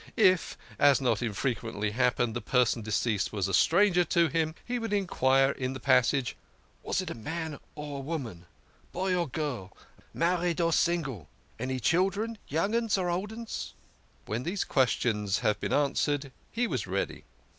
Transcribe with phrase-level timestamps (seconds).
[0.17, 4.31] If, as not infrequently happened, the person deceased was a stranger to him, he 84
[4.31, 4.81] THE KING OF SCHNORRERS.
[4.81, 4.93] would
[5.47, 6.35] enquire in the passage:"
[6.83, 8.47] Was it man or woman?
[8.91, 9.77] Boy or girl?
[10.11, 11.29] Married or single?
[11.59, 12.39] Any children?
[12.47, 13.75] Young 'uns or old 'uns?"
[14.25, 17.23] When these questions had been answered, he was ready.